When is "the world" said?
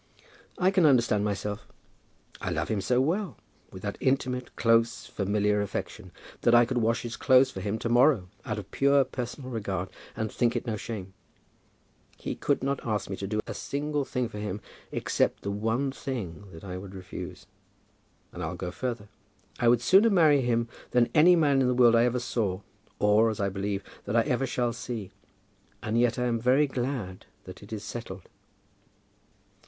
21.67-21.95